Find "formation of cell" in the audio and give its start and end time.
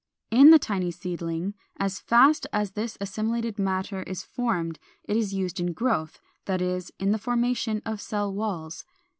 7.19-8.33